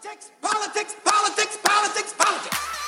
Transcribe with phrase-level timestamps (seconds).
[0.00, 2.87] Politics, politics, politics, politics, politics.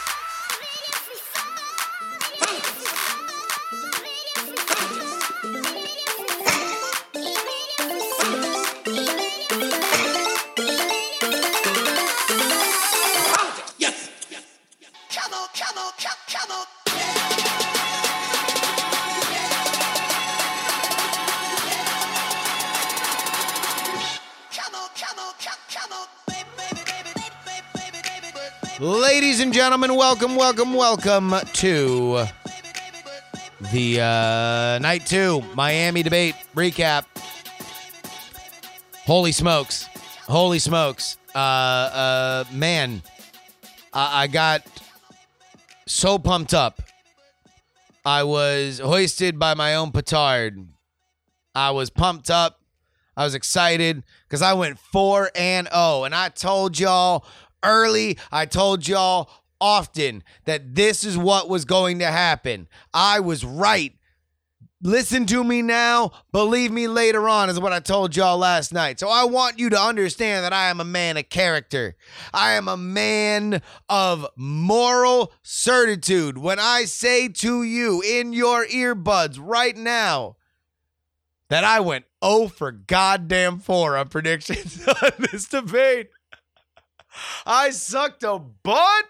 [28.81, 32.25] Ladies and gentlemen, welcome, welcome, welcome to
[33.73, 37.05] the uh, night two Miami debate recap.
[39.05, 39.85] Holy smokes.
[40.27, 41.19] Holy smokes.
[41.35, 43.03] Uh, uh, man,
[43.93, 44.63] I, I got
[45.87, 46.81] so pumped up.
[48.07, 50.67] I was hoisted by my own petard.
[51.55, 52.63] I was pumped up.
[53.15, 56.05] I was excited because I went 4 and 0.
[56.05, 57.27] And I told y'all
[57.63, 62.69] early, I told y'all often that this is what was going to happen.
[62.95, 63.95] I was right.
[64.83, 68.99] Listen to me now, believe me later on, is what I told y'all last night.
[68.99, 71.97] So I want you to understand that I am a man of character.
[72.33, 76.39] I am a man of moral certitude.
[76.39, 80.37] When I say to you in your earbuds right now,
[81.51, 86.09] that I went oh for goddamn 4 on predictions on this debate.
[87.47, 89.05] I sucked a butt.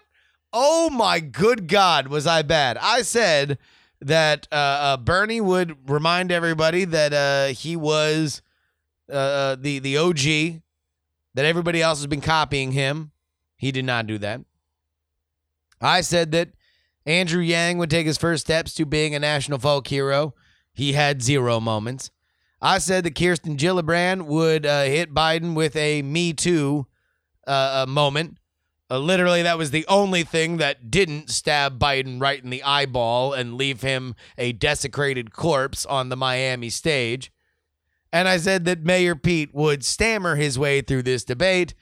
[0.53, 2.77] Oh my good God, was I bad?
[2.77, 3.57] I said
[4.01, 8.41] that uh, uh, Bernie would remind everybody that uh, he was
[9.09, 10.61] uh, uh, the the OG,
[11.35, 13.11] that everybody else has been copying him.
[13.57, 14.41] He did not do that.
[15.79, 16.49] I said that
[17.05, 20.33] Andrew Yang would take his first steps to being a national folk hero.
[20.73, 22.11] He had zero moments.
[22.61, 26.85] I said that Kirsten Gillibrand would uh, hit Biden with a Me Too
[27.47, 28.37] uh, uh, moment.
[28.89, 33.33] Uh, literally, that was the only thing that didn't stab Biden right in the eyeball
[33.33, 37.31] and leave him a desecrated corpse on the Miami stage.
[38.11, 41.73] And I said that Mayor Pete would stammer his way through this debate.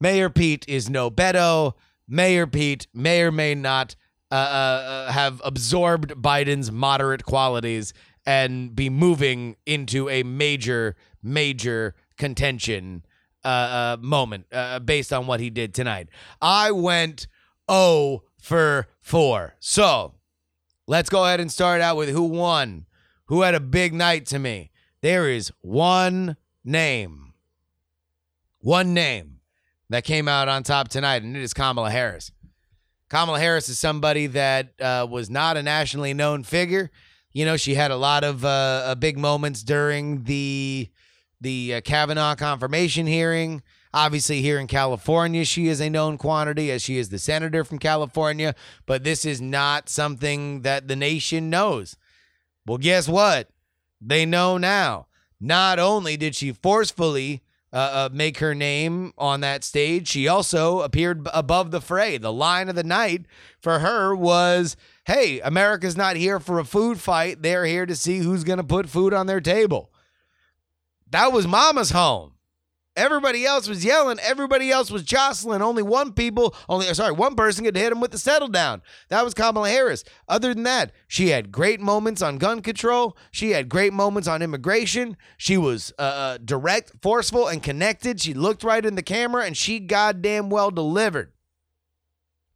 [0.00, 1.74] Mayor Pete is no Beto.
[2.06, 3.96] Mayor Pete may or may not
[4.30, 7.92] uh, uh, uh, have absorbed Biden's moderate qualities
[8.24, 13.04] and be moving into a major, major contention
[13.44, 16.08] uh, uh, moment uh, based on what he did tonight.
[16.40, 17.26] I went
[17.70, 19.54] 0 for 4.
[19.60, 20.14] So
[20.86, 22.86] let's go ahead and start out with who won,
[23.26, 24.70] who had a big night to me.
[25.00, 27.34] There is one name,
[28.60, 29.40] one name
[29.88, 32.30] that came out on top tonight, and it is Kamala Harris.
[33.08, 36.90] Kamala Harris is somebody that uh, was not a nationally known figure.
[37.32, 40.90] You know, she had a lot of uh, uh, big moments during the
[41.42, 43.62] the uh, Kavanaugh confirmation hearing.
[43.94, 47.78] Obviously, here in California, she is a known quantity as she is the senator from
[47.78, 48.54] California.
[48.86, 51.96] But this is not something that the nation knows.
[52.66, 53.50] Well, guess what?
[54.00, 55.08] They know now.
[55.40, 57.42] Not only did she forcefully
[57.72, 62.16] uh, uh, make her name on that stage, she also appeared above the fray.
[62.16, 63.26] The line of the night
[63.60, 67.42] for her was hey, America's not here for a food fight.
[67.42, 69.91] They're here to see who's going to put food on their table.
[71.12, 72.32] That was mama's home.
[72.96, 74.18] Everybody else was yelling.
[74.20, 75.62] Everybody else was jostling.
[75.62, 78.82] Only one people, only sorry, one person could hit him with the settle down.
[79.08, 80.04] That was Kamala Harris.
[80.28, 83.16] Other than that, she had great moments on gun control.
[83.30, 85.16] She had great moments on immigration.
[85.38, 88.20] She was uh, uh, direct, forceful, and connected.
[88.20, 91.32] She looked right in the camera, and she goddamn well delivered.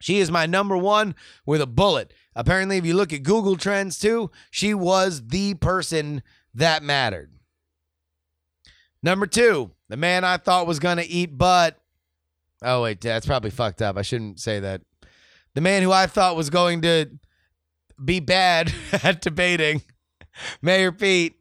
[0.01, 1.15] She is my number one
[1.47, 2.13] with a bullet.
[2.35, 6.23] Apparently, if you look at Google Trends too, she was the person
[6.55, 7.36] that mattered.
[9.03, 11.79] Number two, the man I thought was going to eat butt.
[12.63, 13.97] Oh, wait, that's probably fucked up.
[13.97, 14.83] I shouldn't say that.
[15.55, 17.07] The man who I thought was going to
[18.03, 19.83] be bad at debating,
[20.63, 21.35] Mayor Pete.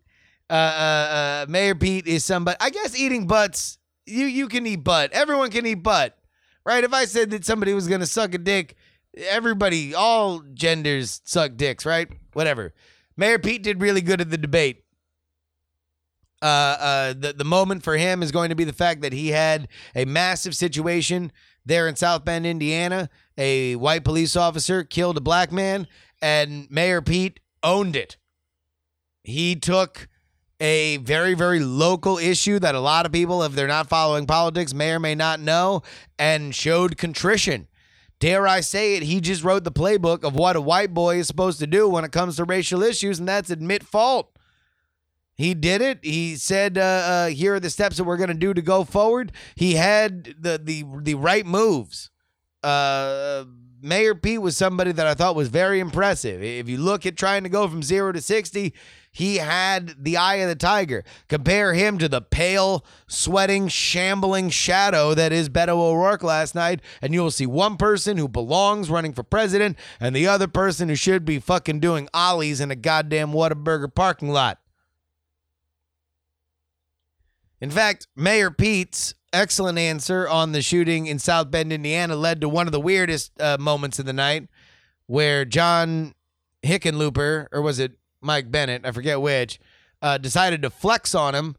[0.50, 4.84] Uh, uh, uh, Mayor Pete is somebody, I guess eating butts, you, you can eat
[4.84, 5.12] butt.
[5.12, 6.16] Everyone can eat butt,
[6.64, 6.84] right?
[6.84, 8.76] If I said that somebody was going to suck a dick,
[9.18, 12.08] everybody, all genders suck dicks, right?
[12.34, 12.74] Whatever.
[13.18, 14.85] Mayor Pete did really good at the debate.
[16.42, 19.30] Uh, uh, the the moment for him is going to be the fact that he
[19.30, 21.32] had a massive situation
[21.66, 23.10] there in South Bend, Indiana.
[23.38, 25.88] A white police officer killed a black man,
[26.22, 28.18] and Mayor Pete owned it.
[29.24, 30.08] He took
[30.60, 34.74] a very, very local issue that a lot of people, if they're not following politics,
[34.74, 35.82] may or may not know,
[36.18, 37.68] and showed contrition.
[38.20, 41.28] Dare I say it, he just wrote the playbook of what a white boy is
[41.28, 44.35] supposed to do when it comes to racial issues, and that's admit fault.
[45.36, 46.00] He did it.
[46.02, 48.84] He said, uh, uh, "Here are the steps that we're going to do to go
[48.86, 52.10] forward." He had the the the right moves.
[52.64, 53.44] Uh,
[53.82, 56.42] Mayor Pete was somebody that I thought was very impressive.
[56.42, 58.74] If you look at trying to go from zero to sixty,
[59.12, 61.04] he had the eye of the tiger.
[61.28, 67.14] Compare him to the pale, sweating, shambling shadow that is Beto O'Rourke last night, and
[67.14, 70.96] you will see one person who belongs running for president, and the other person who
[70.96, 74.60] should be fucking doing ollies in a goddamn Whataburger parking lot.
[77.62, 82.50] In fact, Mayor Pete's excellent answer on the shooting in South Bend, Indiana, led to
[82.50, 84.48] one of the weirdest uh, moments of the night
[85.08, 86.14] where John
[86.64, 88.86] Hickenlooper, or was it Mike Bennet?
[88.86, 89.60] I forget which,
[90.02, 91.56] uh, decided to flex on him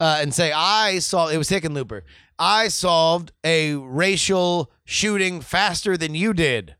[0.00, 2.02] uh, and say, I saw, it was Hickenlooper,
[2.38, 6.76] I solved a racial shooting faster than you did.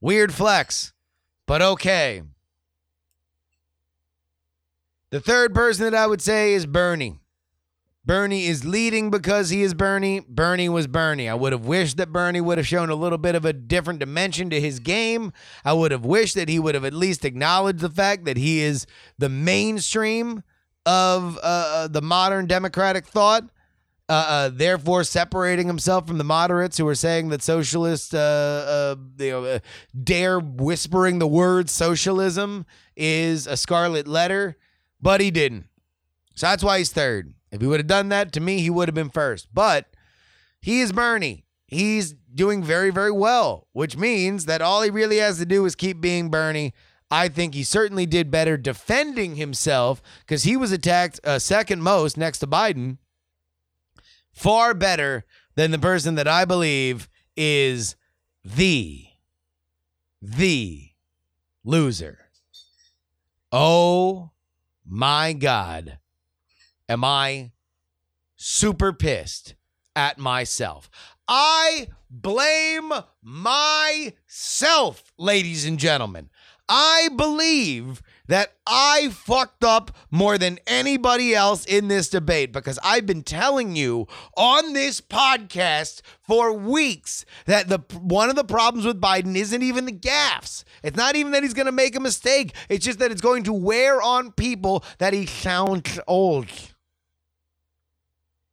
[0.00, 0.92] Weird flex,
[1.46, 2.22] but okay.
[5.10, 7.20] The third person that I would say is Bernie.
[8.04, 10.20] Bernie is leading because he is Bernie.
[10.26, 11.28] Bernie was Bernie.
[11.28, 14.00] I would have wished that Bernie would have shown a little bit of a different
[14.00, 15.32] dimension to his game.
[15.64, 18.60] I would have wished that he would have at least acknowledged the fact that he
[18.60, 18.86] is
[19.18, 20.42] the mainstream
[20.86, 23.44] of uh, uh the modern democratic thought.
[24.10, 29.22] Uh, uh, therefore, separating himself from the moderates who are saying that socialists uh, uh,
[29.22, 29.60] you know,
[30.02, 32.64] dare whispering the word socialism
[32.96, 34.56] is a scarlet letter,
[35.00, 35.66] but he didn't.
[36.34, 37.34] So that's why he's third.
[37.50, 39.48] If he would have done that, to me, he would have been first.
[39.52, 39.86] But
[40.60, 41.44] he is Bernie.
[41.66, 45.74] He's doing very, very well, which means that all he really has to do is
[45.74, 46.72] keep being Bernie.
[47.10, 52.16] I think he certainly did better defending himself because he was attacked uh, second most
[52.16, 52.98] next to Biden.
[54.32, 55.24] Far better
[55.56, 57.96] than the person that I believe is
[58.44, 59.06] the,
[60.22, 60.90] the
[61.64, 62.18] loser.
[63.50, 64.30] Oh
[64.88, 65.98] my God
[66.88, 67.52] am I
[68.36, 69.54] super pissed
[69.94, 70.90] at myself.
[71.26, 72.92] I blame
[73.22, 76.30] myself, ladies and gentlemen.
[76.68, 83.06] I believe that I fucked up more than anybody else in this debate because I've
[83.06, 89.00] been telling you on this podcast for weeks that the one of the problems with
[89.00, 90.64] Biden isn't even the gaffes.
[90.82, 92.54] It's not even that he's going to make a mistake.
[92.68, 96.48] It's just that it's going to wear on people that he sounds old.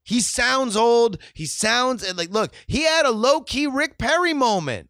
[0.03, 1.17] He sounds old.
[1.33, 4.89] He sounds like, look, he had a low key Rick Perry moment.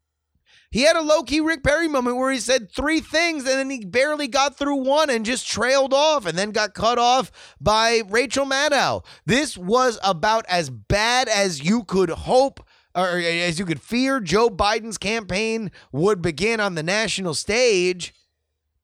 [0.76, 3.70] He had a low key Rick Perry moment where he said three things and then
[3.70, 7.32] he barely got through one and just trailed off and then got cut off
[7.62, 9.06] by Rachel Maddow.
[9.26, 12.60] This was about as bad as you could hope
[12.94, 18.14] or as you could fear Joe Biden's campaign would begin on the national stage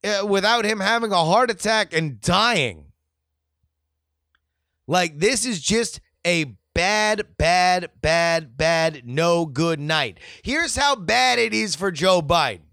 [0.06, 2.86] uh, without him having a heart attack and dying.
[4.88, 10.18] Like, this is just a bad, bad, bad, bad, no good night.
[10.44, 12.72] Here's how bad it is for Joe Biden.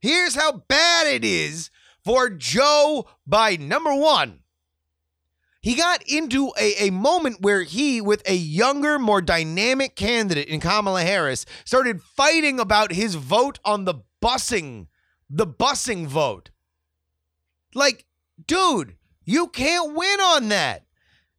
[0.00, 1.68] Here's how bad it is
[2.02, 3.68] for Joe Biden.
[3.68, 4.40] Number one,
[5.60, 10.58] he got into a, a moment where he, with a younger, more dynamic candidate in
[10.58, 14.86] Kamala Harris, started fighting about his vote on the busing,
[15.28, 16.48] the busing vote.
[17.74, 18.06] Like,
[18.46, 18.96] dude,
[19.26, 20.86] you can't win on that.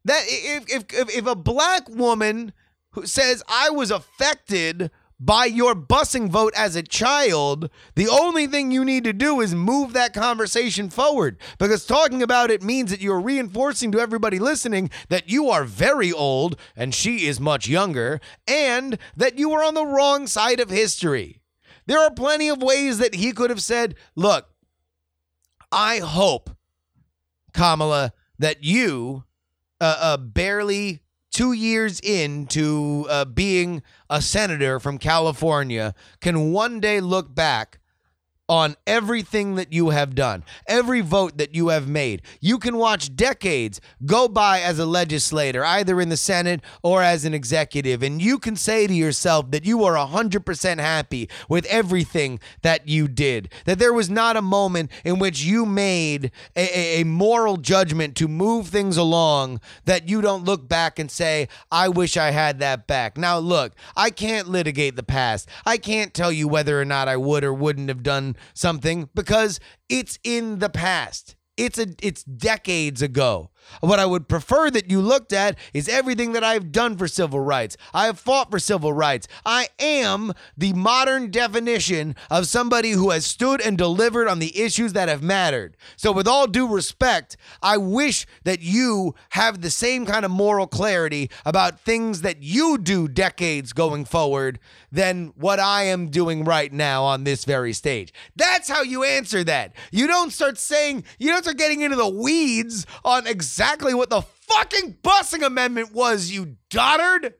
[0.04, 2.52] That if if if, a black woman
[2.90, 4.90] who says I was affected
[5.24, 9.54] by your busing vote as a child, the only thing you need to do is
[9.54, 14.90] move that conversation forward because talking about it means that you're reinforcing to everybody listening
[15.10, 19.74] that you are very old and she is much younger and that you are on
[19.74, 21.40] the wrong side of history.
[21.86, 24.48] There are plenty of ways that he could have said, Look,
[25.70, 26.50] I hope,
[27.52, 29.24] Kamala, that you
[29.82, 31.00] uh, uh, barely
[31.32, 37.80] two years into uh, being a senator from California can one day look back
[38.48, 42.22] on everything that you have done, every vote that you have made.
[42.40, 47.24] You can watch decades go by as a legislator, either in the Senate or as
[47.24, 52.40] an executive, and you can say to yourself that you are 100% happy with everything
[52.62, 53.50] that you did.
[53.64, 58.28] That there was not a moment in which you made a, a moral judgment to
[58.28, 62.86] move things along that you don't look back and say, I wish I had that
[62.86, 63.16] back.
[63.16, 65.48] Now, look, I can't litigate the past.
[65.64, 69.60] I can't tell you whether or not I would or wouldn't have done something because
[69.88, 71.36] it's in the past.
[71.56, 73.51] It's a it's decades ago.
[73.80, 77.40] What I would prefer that you looked at is everything that I've done for civil
[77.40, 77.76] rights.
[77.94, 79.28] I have fought for civil rights.
[79.44, 84.92] I am the modern definition of somebody who has stood and delivered on the issues
[84.92, 85.76] that have mattered.
[85.96, 90.66] So, with all due respect, I wish that you have the same kind of moral
[90.66, 94.58] clarity about things that you do decades going forward
[94.90, 98.12] than what I am doing right now on this very stage.
[98.36, 99.74] That's how you answer that.
[99.90, 104.22] You don't start saying, you don't start getting into the weeds on exactly what the
[104.22, 107.32] fucking busing amendment was, you dotard.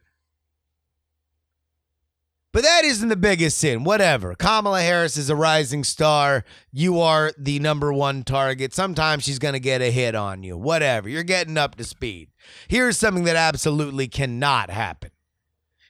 [2.53, 3.83] But that isn't the biggest sin.
[3.83, 4.35] Whatever.
[4.35, 6.45] Kamala Harris is a rising star.
[6.71, 8.75] You are the number one target.
[8.75, 10.59] Sometimes she's going to get a hit on you.
[10.59, 11.09] Whatever.
[11.09, 12.29] You're getting up to speed.
[12.69, 15.13] Here's something that absolutely cannot happen.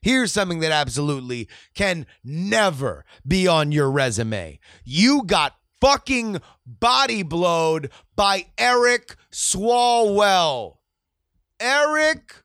[0.03, 4.61] Here's something that absolutely can never be on your resume.
[4.85, 10.77] You got fucking body blowed by Eric Swalwell.
[11.59, 12.45] Eric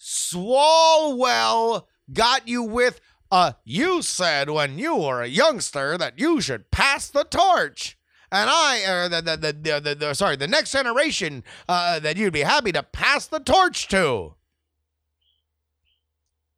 [0.00, 3.00] Swalwell got you with
[3.32, 7.98] uh, you said when you were a youngster that you should pass the torch.
[8.30, 12.32] And I, uh, the, the, the, the, the, sorry, the next generation uh, that you'd
[12.32, 14.34] be happy to pass the torch to.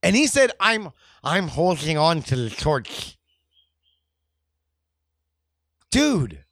[0.02, 0.90] And he said, I'm,
[1.24, 3.17] I'm holding on to the torch.
[5.90, 6.44] Dude,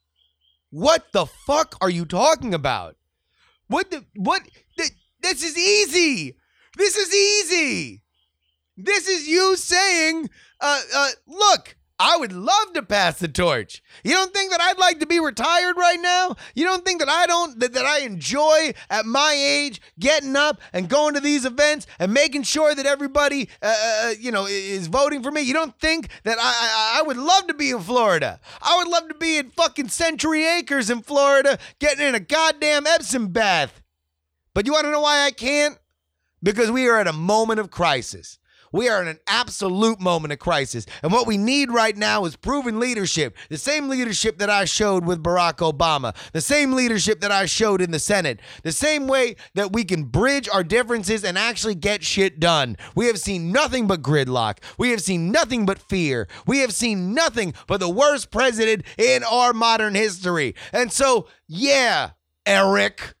[0.69, 2.95] what the fuck are you talking about?
[3.67, 4.41] What the, what,
[4.77, 4.91] th-
[5.21, 6.37] this is easy.
[6.77, 8.01] This is easy.
[8.75, 10.29] This is you saying,
[10.61, 13.81] uh, uh, look, I would love to pass the torch.
[14.03, 16.35] You don't think that I'd like to be retired right now?
[16.53, 20.61] You don't think that I don't that, that I enjoy at my age getting up
[20.73, 24.87] and going to these events and making sure that everybody uh, uh, you know is
[24.87, 25.41] voting for me?
[25.41, 28.39] You don't think that I, I I would love to be in Florida?
[28.61, 32.85] I would love to be in fucking Century Acres in Florida getting in a goddamn
[32.85, 33.81] Epsom bath.
[34.53, 35.79] But you want to know why I can't?
[36.43, 38.37] Because we are at a moment of crisis.
[38.77, 40.85] We are in an absolute moment of crisis.
[41.01, 43.35] And what we need right now is proven leadership.
[43.49, 47.81] The same leadership that I showed with Barack Obama, the same leadership that I showed
[47.81, 52.03] in the Senate, the same way that we can bridge our differences and actually get
[52.03, 52.77] shit done.
[52.93, 54.59] We have seen nothing but gridlock.
[54.77, 56.27] We have seen nothing but fear.
[56.45, 60.53] We have seen nothing but the worst president in our modern history.
[60.71, 62.11] And so, yeah,
[62.45, 63.16] Eric.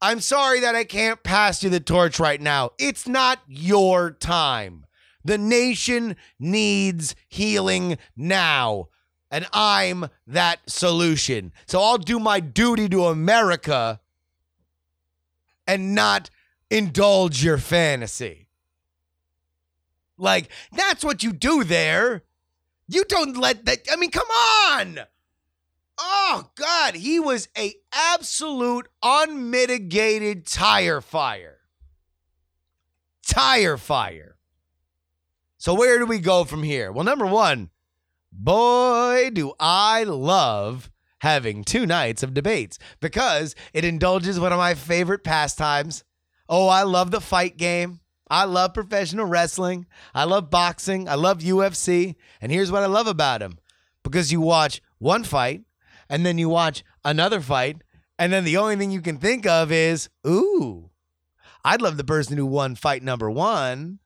[0.00, 2.70] I'm sorry that I can't pass you the torch right now.
[2.78, 4.86] It's not your time.
[5.24, 8.88] The nation needs healing now.
[9.30, 11.52] And I'm that solution.
[11.66, 14.00] So I'll do my duty to America
[15.66, 16.30] and not
[16.70, 18.46] indulge your fantasy.
[20.16, 22.22] Like, that's what you do there.
[22.88, 25.00] You don't let that, I mean, come on.
[25.98, 31.58] Oh God, he was a absolute unmitigated tire fire.
[33.26, 34.36] Tire fire.
[35.58, 36.92] So where do we go from here?
[36.92, 37.70] Well, number one,
[38.30, 40.90] boy, do I love
[41.20, 46.04] having two nights of debates because it indulges one of my favorite pastimes.
[46.48, 48.00] Oh, I love the fight game.
[48.30, 49.86] I love professional wrestling.
[50.14, 51.08] I love boxing.
[51.08, 52.14] I love UFC.
[52.40, 53.58] And here's what I love about them
[54.02, 55.62] because you watch one fight
[56.08, 57.82] and then you watch another fight,
[58.18, 60.90] and then the only thing you can think of is, ooh,
[61.64, 63.98] I'd love the person who won fight number one.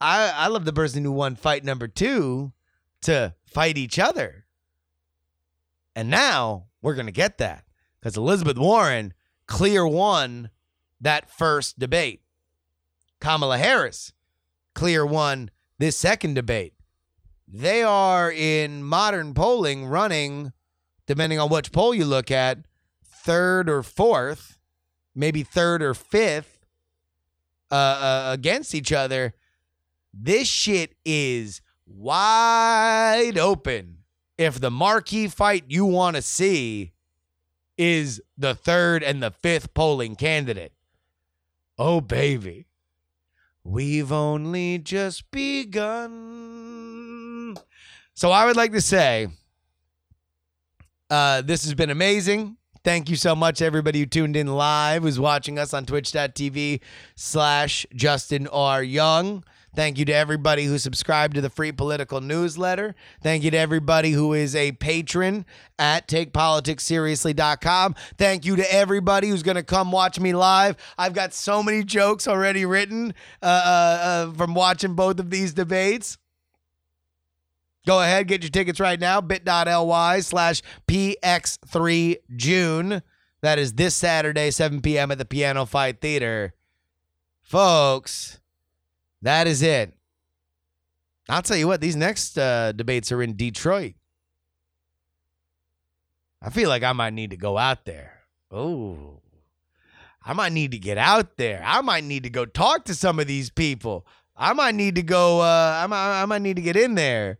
[0.00, 2.52] I, I love the person who won fight number two
[3.02, 4.46] to fight each other.
[5.94, 7.64] And now we're going to get that
[8.00, 9.12] because Elizabeth Warren
[9.46, 10.50] clear won
[11.00, 12.22] that first debate.
[13.20, 14.12] Kamala Harris
[14.74, 16.74] clear won this second debate.
[17.46, 20.52] They are in modern polling running
[21.10, 22.58] depending on which poll you look at,
[23.04, 24.60] third or fourth,
[25.12, 26.64] maybe third or fifth
[27.68, 29.34] uh, uh, against each other.
[30.14, 34.04] This shit is wide open.
[34.38, 36.92] If the marquee fight you want to see
[37.76, 40.74] is the third and the fifth polling candidate,
[41.76, 42.68] oh, baby,
[43.64, 45.96] we've only just begun.
[48.14, 49.26] So I would like to say,
[51.10, 52.56] uh, this has been amazing.
[52.82, 56.80] Thank you so much, everybody who tuned in live, who's watching us on twitch.tv
[57.14, 58.82] slash Justin R.
[58.82, 59.44] Young.
[59.74, 62.94] Thank you to everybody who subscribed to the free political newsletter.
[63.22, 65.46] Thank you to everybody who is a patron
[65.78, 67.94] at takepoliticsseriously.com.
[68.18, 70.76] Thank you to everybody who's going to come watch me live.
[70.98, 75.52] I've got so many jokes already written uh, uh, uh, from watching both of these
[75.52, 76.18] debates.
[77.86, 79.20] Go ahead, get your tickets right now.
[79.20, 83.02] bit.ly slash PX3June.
[83.42, 85.10] That is this Saturday, 7 p.m.
[85.10, 86.54] at the Piano Fight Theater.
[87.42, 88.38] Folks,
[89.22, 89.94] that is it.
[91.28, 93.94] I'll tell you what, these next uh, debates are in Detroit.
[96.42, 98.20] I feel like I might need to go out there.
[98.50, 99.20] Oh,
[100.24, 101.62] I might need to get out there.
[101.64, 104.06] I might need to go talk to some of these people.
[104.36, 105.40] I might need to go.
[105.40, 106.22] Uh, I might.
[106.22, 107.38] I might need to get in there.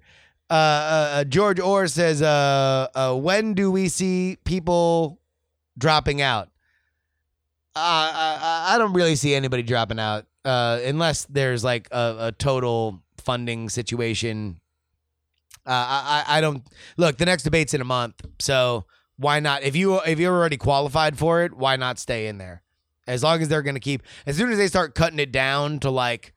[0.50, 5.21] Uh, uh, uh, George Orr says, uh, uh, "When do we see people
[5.78, 6.49] dropping out?"
[7.76, 13.00] I, I don't really see anybody dropping out uh, unless there's like a, a total
[13.19, 14.61] funding situation.
[15.64, 16.66] I, I don't
[16.97, 17.16] look.
[17.16, 18.87] The next debate's in a month, so
[19.19, 19.62] why not?
[19.62, 22.62] If you if you're already qualified for it, why not stay in there?
[23.07, 25.78] As long as they're going to keep, as soon as they start cutting it down
[25.80, 26.33] to like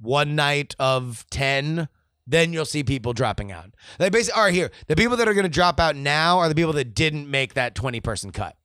[0.00, 1.88] one night of 10,
[2.26, 3.74] then you'll see people dropping out.
[3.98, 4.70] They basically are here.
[4.88, 7.54] The people that are going to drop out now are the people that didn't make
[7.54, 8.56] that 20 person cut.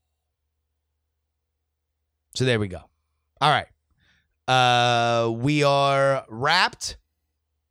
[2.36, 2.82] So there we go.
[3.40, 3.68] All right.
[4.48, 6.98] Uh, we are wrapped.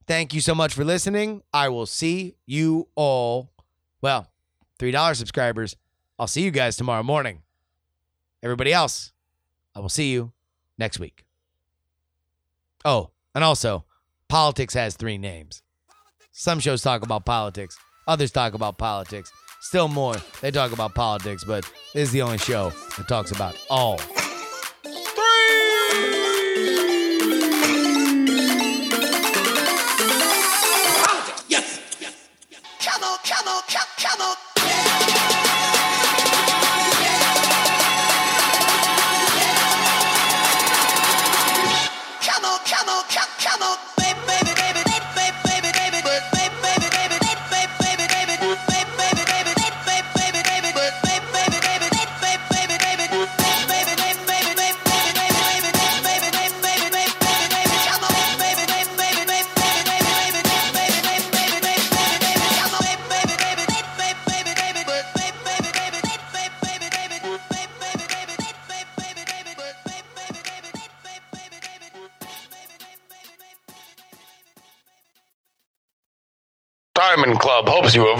[0.06, 1.42] Thank you so much for listening.
[1.52, 3.50] I will see you all.
[4.00, 4.28] Well,
[4.78, 5.76] $3 subscribers.
[6.18, 7.42] I'll see you guys tomorrow morning.
[8.42, 9.12] Everybody else,
[9.74, 10.32] I will see you
[10.78, 11.24] next week.
[12.84, 13.84] Oh, and also,
[14.28, 15.62] politics has three names.
[16.40, 17.76] Some shows talk about politics,
[18.08, 19.30] others talk about politics.
[19.60, 23.54] Still more, they talk about politics, but this is the only show that talks about
[23.68, 24.00] all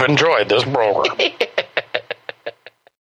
[0.01, 1.15] have enjoyed this program.